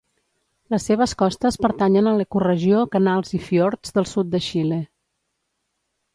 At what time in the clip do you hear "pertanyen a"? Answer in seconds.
1.65-2.13